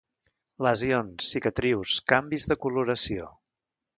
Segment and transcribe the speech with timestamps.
[0.67, 3.31] Lesions, cicatrius, canvis de coloració.